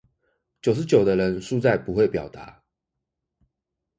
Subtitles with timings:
[0.63, 2.63] 九十九的人輸在不會表達